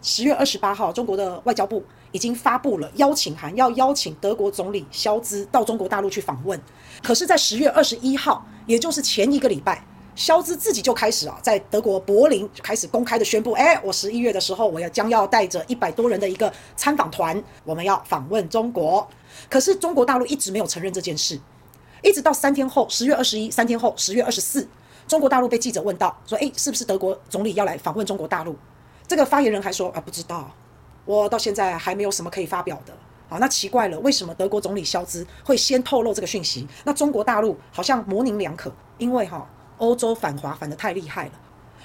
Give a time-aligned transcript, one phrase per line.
[0.00, 1.82] 十月二十八号，中国的外交部
[2.12, 6.60] 已经发布了邀请函，要邀请德国总理肖兹到中国大陆去访问。
[7.02, 9.84] 可是，在十月二十一号，也就是前一个礼拜，
[10.14, 19.04] 肖兹自己就开始啊，在德国柏林就开始公开的宣布：哎，我十一月的时候，我要将要带着一百多人的一个参访团，我们要访问中国。
[19.50, 21.40] 可是，中国大陆一直没有承认这件事，
[22.04, 24.68] 一直到三天后，十月二十一，三天后，十月二十四，
[25.08, 28.54] 中国大陆被记者问到说：哎，是不是德国总理要来访问中国大陆？
[29.08, 30.50] 这个发言人还说啊，不知道，
[31.06, 32.92] 我到现在还没有什么可以发表的。
[33.26, 36.68] 好，那奇怪了，为什么德国总理肖兹会先透露这个讯息？
[36.84, 41.32] 那中国大陆好像模棱两可，因为哈欧洲反华反得太厉害了，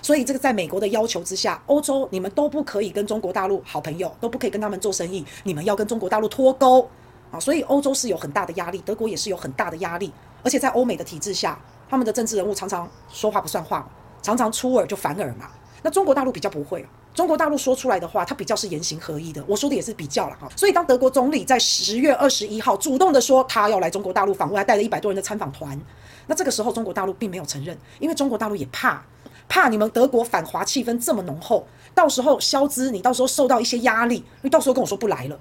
[0.01, 6.85] 所以这个在美国的要求之下，欧洲你们都不可以跟中国大陆好朋友，都不可以跟他们做生意，你们要跟中国大陆脱钩
[7.31, 7.39] 啊！
[7.39, 10.11] 所以欧洲是有很大的压力，德国也是有很大的压力，
[10.43, 11.57] 而且在欧美的体制下，
[11.89, 13.89] 他们的政治人物常常说话不算话，
[14.21, 15.49] 常常出尔就反尔嘛。
[15.81, 16.85] 那中国大陆比较不会。
[17.13, 19.43] 中国大陆说出来的话，它比较是言行合一的。
[19.47, 20.49] 我说的也是比较了哈。
[20.55, 25.79] 所以当德国总理在十月二十一号主动的说他要来中国大陆访问，还带了一百多人的参访团，
[26.25, 29.03] 那这个时候中国大陆并没有承认，因为中国大陆也怕，
[29.47, 35.39] 怕你们德国反华气氛这么浓厚，到时候消资你到时候受到一些压力，你到时候跟我说不来了，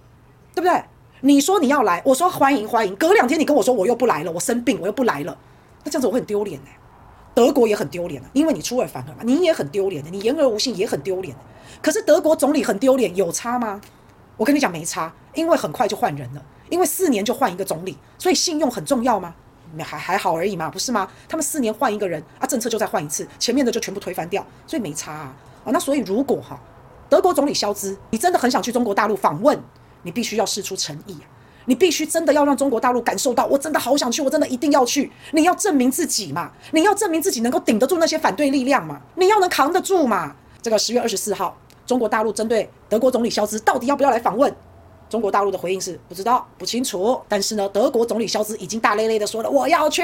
[0.55, 0.85] 对不对？
[1.23, 5.39] 你说你要来，我说欢迎欢迎，隔两天你跟我说我又不来了，我生病我又不来了，
[5.85, 6.79] 那这样子我会很丢脸哎。
[7.35, 11.35] 德国也很丢脸啊，因为你出尔反尔嘛，你也很丢脸的，你言而无信也很丢脸。
[11.81, 13.81] 可是德国总理很丢脸，有差吗？
[14.37, 19.35] 我跟你讲没差，因为很快就换人了，因为四年就换一个总理，所以信用很重要吗？
[19.79, 21.09] 还还好而已嘛，不是吗？
[21.27, 25.35] 他们四年换一个人啊，政策就再换一次，前面的就全部推翻掉，所以没差啊。
[25.65, 26.61] 啊，那所以如果哈，
[27.09, 29.59] 德国总理萧兹，你真的很想去中国大陆访问，
[30.03, 31.25] 你必须要试出诚意啊。
[31.67, 35.11] 你必须真的要让中国大陆感受到，我真的好想去，我真的一定要去。
[35.33, 40.35] 你要证明自己嘛，你要证明自己能够顶得住那些反对力量嘛，你要能扛得住嘛。
[40.61, 44.53] 这个十月二十四号，中国大陆针对德国总理肖兹到底要不要来访问，
[45.09, 47.21] 中国大陆的回应是不知道、不清楚。
[47.29, 50.03] 但是呢，德国总理肖兹已经大咧咧的说了，我要去。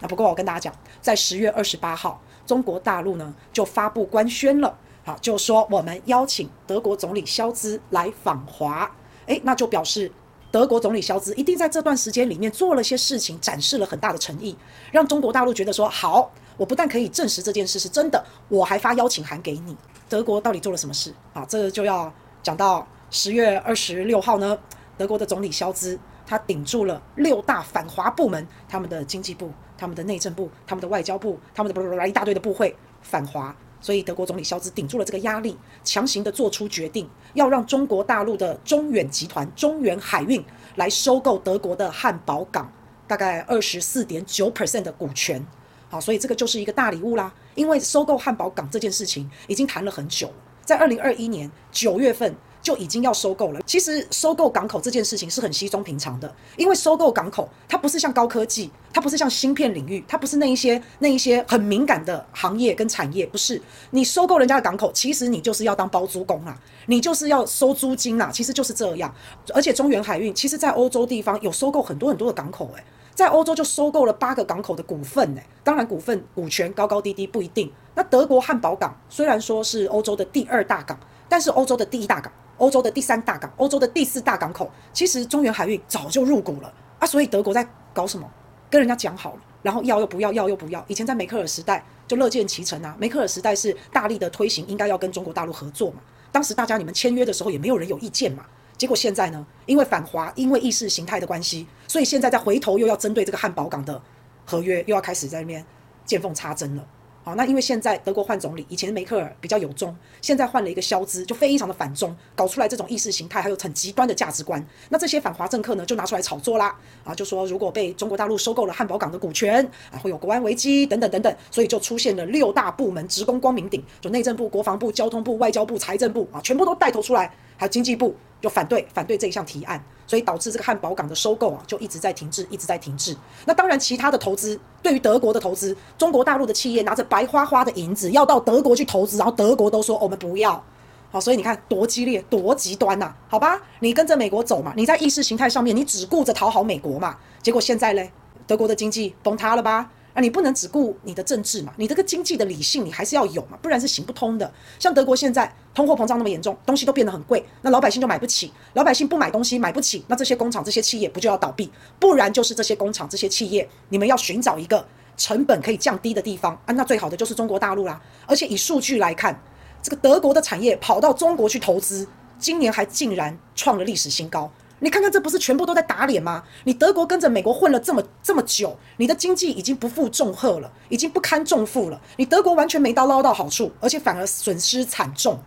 [0.00, 8.90] 那不过我跟大家讲，在十月二十八号，中国大陆呢就发布官宣了，好，就说我们邀请德国总理肖兹来访华，
[9.26, 10.12] 诶，那就表示。
[10.56, 14.56] 德国总理肖兹一定在这段时间里面做了些事情，展示了很大的诚意，
[14.90, 19.76] 让中国大陆觉得说好，我不但可以证实这件事是真的，我还发邀请函给你。
[20.08, 21.44] 德国到底做了什么事啊？
[21.46, 22.10] 这就要
[22.42, 24.58] 讲到十月二十六号呢。
[24.96, 33.54] 德国的总理肖兹他顶住了六大反华部门，他们的经济部、他们的内政部、他们的外交部、他们的一大堆的部会反华。
[33.86, 42.68] 所以德国总理肖兹顶住了这个压力，强行的做出决定，要让中国大陆的中远集团、中远海运来收购德国的汉堡港，
[43.06, 45.40] 大概二十四点九 percent 的股权。
[45.88, 47.32] 好，所以这个就是一个大礼物啦。
[47.54, 50.32] 因为收购汉堡港这件事情已经谈了很久，
[50.64, 52.34] 在二零二一年九月份。
[52.66, 53.60] 就已经要收购了。
[53.64, 63.62] 其实收购港口这件事情是很稀松平常的，因为收购港口它不是像高科技，它不是像芯片领域，它不是那一些那一些很敏感的行业跟产业，不是。
[63.90, 69.14] 你收购人家的港口，其实你就是要当包租公啦，你就是要收租金啦，其实就是这样。
[69.54, 72.82] 而且中远海运其实在欧洲地方有收购很多很多的港口，诶，
[73.14, 77.70] 在欧洲就收购了八个港口的股份，诶，当然股份股权高高低低不一定。
[77.94, 80.98] 那德国汉堡港虽然说是欧洲的第二大港，
[81.28, 82.32] 但是欧洲的第一大港。
[82.58, 88.28] 欧洲的第三大港，欧洲的第四大港口，其实中远海运早就入股了啊，所以德国在搞什么？
[88.68, 90.84] 跟人家讲好了，然后要又不要，要又不要。
[90.88, 95.98] 以前在梅克尔时代就乐见其成啊，梅克尔时代是大力的推行，应该要跟中国大陆合作嘛。
[96.32, 98.44] 当时大家你们签约的时候也没有人有意见嘛。
[98.76, 104.02] 结果现在呢，因为反华，因为意识形态的关系，所以现在再回头又要针对这个汉堡港的
[104.44, 105.64] 合约，又要开始在那边
[106.04, 106.86] 见缝插针了。
[107.26, 109.92] 好，那因为现在德国换总理，以前梅克尔比较有中，
[110.22, 114.64] 现在换了一个肖兹，就非常的反中，搞出来这种意识形态，还有很极端的价值观。
[114.90, 116.72] 那这些反华政客呢，就拿出来炒作啦，
[117.02, 127.26] 啊，就说如果被中国大陆收购了汉堡港的股权，啊，会有国安危机等等等等，所以就出现了六大部门职工光明顶，就内政部、国防部、交通部、外交部、财政部啊，全部都带头出来，
[127.56, 129.84] 还有经济部就反对反对这一项提案。
[130.06, 133.16] 所以导致这个汉堡港的收购啊，就一直在停滞，一直在停滞。
[133.44, 140.62] 那当然，其他的投资对于德国的投资，中国大陆的企业拿着白花花的银子要到德国去投资，然后德国都说我们不要。
[141.10, 143.60] 好，所以你看多激烈，多极端呐，好吧？
[143.80, 148.10] 你跟着美国走嘛，你在意识形态上面你只顾着讨好美国嘛，结果现在嘞，
[148.46, 149.90] 德国的经济崩塌了吧？
[150.16, 154.50] 啊，你不能只顾你的政治嘛，你这个经济的理性你还是要有嘛，不然是行不通的。
[154.78, 161.70] 像德国现在通货膨胀那么严重，东西都变得很贵，那老百姓就买不起，老百姓不买东西买不起，那这些工厂这些企业不就要倒闭？
[162.00, 164.82] 不然就是这些工厂这些企业，你们要寻找一个
[165.18, 168.00] 成本可以降低的地方啊，那最好的就是中国大陆啦。
[168.26, 169.38] 而且以数据来看，
[169.82, 172.08] 这个德国的产业跑到中国去投资，
[172.38, 174.50] 今年还竟然创了历史新高。
[174.78, 176.42] 你看看，这不是全部都在打脸吗？
[176.64, 181.98] 你德国跟着美国混了这么这么久，你的经济已经不负重荷了，已经不堪重负了。
[182.16, 185.38] 你德国完全没到捞到好处，而且反而损失惨重。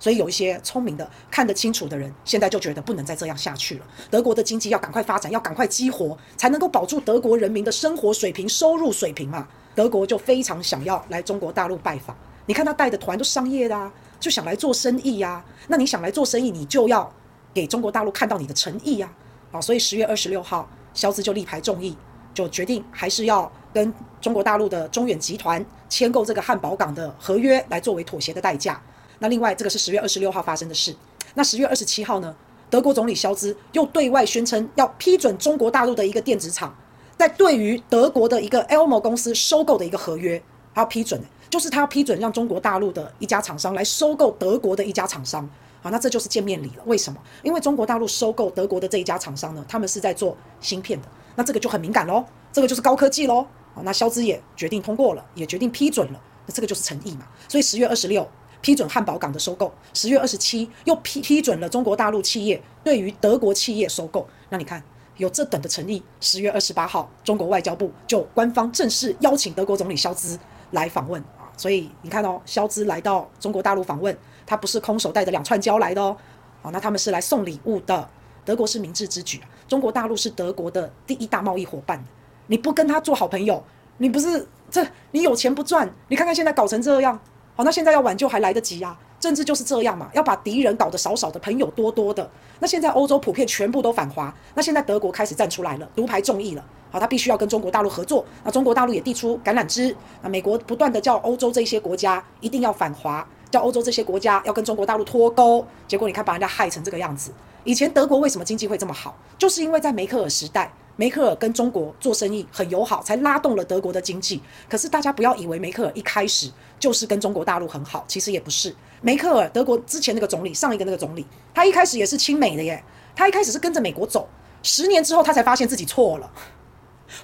[0.00, 3.86] 所以有一些聪明的、看得清楚的人，现在就觉得不能再这样下去了。
[4.10, 9.46] 德国的经济要赶快发展，要赶快激活，才能够保住德国人民的生活水平、收入水平嘛。
[9.76, 12.16] 德国就非常想要来中国大陆拜访。
[12.46, 15.44] 你看他带的团都商业的啊，就想来做生意呀。
[15.68, 17.08] 那你想来做生意，你就要。
[17.54, 19.12] 给中国大陆看到你的诚意呀，
[19.50, 21.96] 啊，所以十月二十六号，肖兹就力排众议，
[22.32, 28.80] 就决定还是要跟中国大陆的中远集团签购这个汉堡港的合约，来作为妥协的代价。
[29.18, 30.94] 那另外，这个是十月二十六号发生的事。
[31.34, 32.34] 那十月二十七号呢，
[32.68, 36.74] 德国总理肖兹又对外宣称要批准中国大陆的一个电子厂，
[37.16, 40.42] 在对于德国的一个 Elmo 公司收购的一个合约，
[40.74, 45.48] 他要批准，就是他要批准让中国大陆的一家厂商来收购德国的一家厂商。
[45.82, 46.82] 好，那这就是见面礼了。
[46.86, 47.20] 为什么？
[47.42, 53.44] 因为中国大陆收购德国的这一家厂商呢，他们是在做芯片的，那这个就很敏感喽，这个就是高科技喽。
[53.74, 57.26] 好，那肖兹也决定通过了，也决定批准了，那这个就是诚意嘛。
[57.48, 58.24] 所以十月二十六
[58.60, 64.24] 批准汉堡港的收购，十月二十七又批批准了中国大陆企业对于德国企业收购。
[64.50, 64.80] 那你看
[65.16, 70.38] 有这等的诚意，十月二十八号中国外交部就官方正式邀请德国总理肖兹
[70.70, 71.50] 来访问啊。
[71.56, 74.16] 所以你看哦，肖兹来到中国大陆访问。
[74.46, 76.16] 他不是空手带着两串胶来的哦，
[76.62, 78.08] 好，那他们是来送礼物的。
[78.44, 82.04] 德国是明智之举，中国大陆是德国的第一大贸易伙伴，
[82.48, 83.62] 你不跟他做好朋友，
[83.98, 85.88] 你不是这你有钱不赚？
[86.08, 87.16] 你看看现在搞成这样，
[87.54, 88.98] 好，那现在要挽救还来得及啊！
[89.20, 92.28] 政治就是这样嘛，要把敌人搞得少少的，朋友多多的。
[92.58, 96.64] 那现在欧洲普遍全部都反华，那现在德国开始站出来了，独排众议了。
[96.90, 103.24] 好，他必须要跟中国大陆合作，那中国大陆也递出橄榄枝，那美国不断的叫欧洲这些国家一定要反华。
[103.52, 107.30] 叫欧洲这些国家要跟中国大陆脱钩，结果你看把人家害成这个样子。
[107.64, 109.16] 以前德国为什么经济会这么好？
[109.38, 114.42] 就是因为在梅克尔时代，梅克尔跟中国做生意很友好，才拉动了德国的经济。
[114.68, 116.50] 可是大家不要以为梅克尔一开始
[116.80, 118.74] 就是跟中国大陆很好，其实也不是。
[119.02, 122.82] 梅克尔德国之前那个总理，上一个那个总理，他一开始也是亲美的耶，
[123.14, 124.26] 他一开始是跟着美国走，
[124.62, 126.30] 十年之后他才发现自己错了，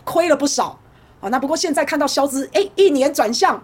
[0.04, 0.78] 亏了不少
[1.20, 1.28] 啊。
[1.30, 3.60] 那不过现在看到萧兹，哎，一年转向，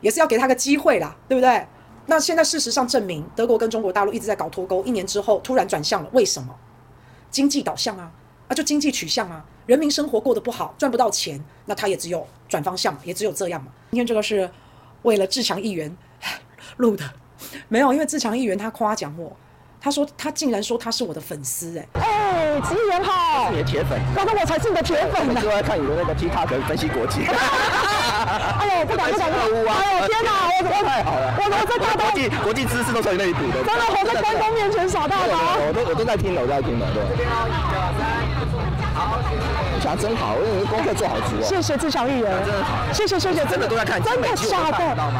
[0.00, 1.66] 也是要给他个机会啦，对不对？
[2.06, 6.54] 那现在事实上证明，德国跟中国大陆一直在搞脱钩，一年之后突然转向了，为什么？
[7.30, 8.10] 经济导向啊，
[8.48, 13.72] 啊就经济取向啊，人民生活过得不好，赚不到钱，那他也只有转方向，也只有这样嘛。
[13.90, 14.50] 今天这个是
[15.02, 15.96] 为了志强议员
[16.76, 17.04] 录的，
[17.68, 19.36] 没有，因为志强议员他夸奖我。
[19.80, 23.12] 他说：“他竟然说他是我的粉丝，哎，哎，议员好，
[23.54, 25.40] 你的铁粉，刚刚我才是你的铁粉呢。
[25.40, 27.22] 都在看你的那个 TikTok 分析国际。
[28.58, 29.76] 哎呦，不敢不敢不敢！
[29.76, 31.32] 哎呦，天哪，我怎么太好了？
[31.38, 33.62] 我怎么在大国际国际知识都从你那里读的？
[33.62, 35.38] 真的，我在关公面前耍大刀。
[35.60, 37.02] 我都我都在听的，我都在听的，对。
[38.94, 39.18] 好，
[39.82, 41.44] 讲真好，因为功课做好足哦。
[41.44, 44.78] 谢谢志强议员，真的好，谢谢谢谢，真的都在看，真的假的？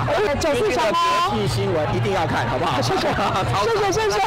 [0.08, 2.80] 哎，九四强哦，国际新闻一定要看，好不好？
[2.80, 4.18] 谢谢，谢谢谢谢。”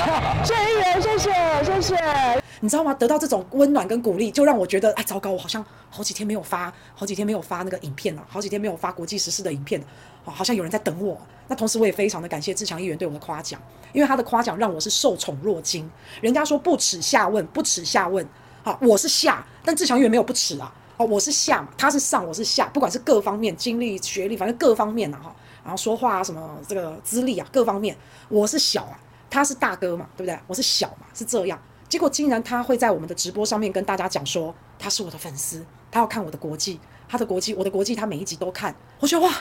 [0.45, 1.31] 谢谢议员，谢谢
[1.65, 2.46] 谢谢。
[2.59, 2.93] 你知道吗？
[2.93, 9.87] 得到这种温暖跟鼓励，就让我觉得，哎，糟糕，我好像好几天没有发，好几天没有发那个影片了，好几天没有发国际时事的影片了，
[10.25, 11.19] 好像有人在等我。
[11.47, 13.61] 那同时，我也非常的感谢志强议员对我的夸奖，
[13.93, 15.89] 因为他的夸奖让我是受宠若惊。
[16.19, 18.27] 人家说不耻下问，不耻下问，
[18.63, 27.95] 好，我是下，但志强议员没有不耻啊，哦，我是下嘛，他是上，我是下，不管是各方面经历、学历，反正各方面啊，哈，然后说话啊，什么这个资历啊，各方面，
[28.29, 28.99] 我是小啊。
[29.29, 30.39] 他是大哥嘛，对不对？
[30.47, 31.59] 我是小嘛，是这样。
[31.89, 38.75] 结果竟然他会在我们的直播上面跟大家讲说，他是我的粉丝，他要看我的国际，他的国际，我的国际，他每一集都看。
[38.99, 39.33] 我觉得哇，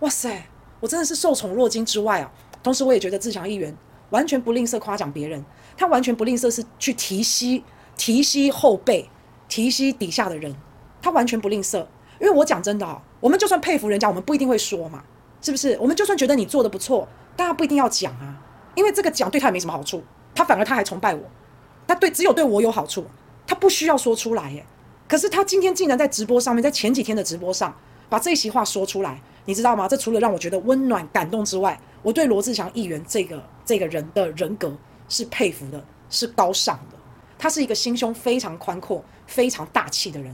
[0.00, 0.46] 哇塞，
[0.80, 2.30] 我真的是受宠若惊之外啊。
[2.62, 3.74] 同时我也觉得自强议员
[4.10, 5.42] 完全不吝啬夸奖别人，
[5.76, 7.62] 他完全不吝啬是去提携
[7.96, 9.08] 提携后辈，
[9.48, 10.54] 提携底下的人，
[11.00, 11.86] 他完全不吝啬。
[12.20, 15.02] 因为我讲真的啊，我们就算佩服人家，我们不一定会说嘛，
[15.40, 15.78] 是不是？
[15.80, 18.36] 我们就算觉得你做得不错，大家不一定要讲啊。
[18.74, 21.22] 因为这个讲对他也没什么好处，他反而他还崇拜我，
[21.90, 23.04] 他对只有对我有好处，
[23.44, 24.64] 他不需要说出来耶。
[25.08, 27.76] 可是他今天竟然在直播上面，在前几天的直播上
[28.08, 29.88] 把这席话说出来，你知道吗？
[29.88, 34.72] 这除了让我觉得温暖感动之外，我对罗志强议员这个这个人的人格
[35.08, 36.96] 是佩服的，是高尚的。
[37.36, 40.32] 他是一个心胸非常宽阔、非常大气的人。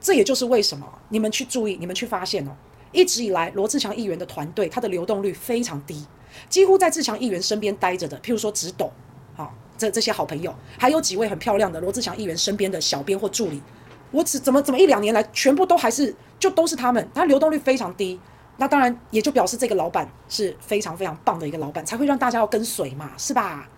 [0.00, 2.52] 这也就是为什么你们去注意，你们去发现哦，
[2.92, 6.06] 一直以来罗志强议员的团队他的流动率非常低。
[6.48, 8.92] 几乎在志强议员身边待着的，譬如说直斗，
[9.38, 13.62] 好，这这些好朋友，还有几位很漂亮的罗志祥议员身边的小编或助理，
[14.10, 18.18] 我只怎么怎么一两年来，全部都还是就都是他们，他流动率非常低，
[18.56, 23.64] 那当然也就表示这个老板是非常非常棒的一个老板，才会让大家要跟随嘛，是吧？